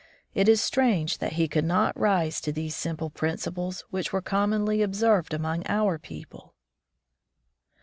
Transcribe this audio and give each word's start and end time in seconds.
It 0.33 0.49
is 0.49 0.59
strange 0.63 1.19
that 1.19 1.33
he 1.33 1.47
could 1.47 1.63
not 1.63 1.95
rise 1.95 2.41
to 2.41 2.51
these 2.51 2.75
simple 2.75 3.11
principles 3.11 3.81
which 3.91 4.11
were 4.11 4.19
commonly 4.19 4.81
observed 4.81 5.31
among 5.31 5.61
our 5.67 5.99
people.' 5.99 6.55